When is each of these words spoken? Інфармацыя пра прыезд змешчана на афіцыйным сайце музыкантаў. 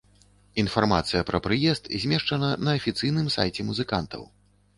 Інфармацыя 0.61 1.21
пра 1.29 1.41
прыезд 1.47 1.89
змешчана 2.07 2.49
на 2.69 2.75
афіцыйным 2.79 3.29
сайце 3.37 3.61
музыкантаў. 3.71 4.27